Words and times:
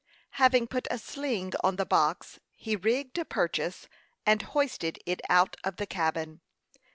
Having 0.39 0.65
put 0.65 0.87
a 0.89 0.97
sling 0.97 1.53
on 1.63 1.75
the 1.75 1.85
box, 1.85 2.39
he 2.55 2.75
rigged 2.75 3.19
a 3.19 3.23
purchase, 3.23 3.87
and 4.25 4.41
hoisted 4.41 4.97
it 5.05 5.21
out 5.29 5.57
of 5.63 5.75
the 5.75 5.85
cabin. 5.85 6.41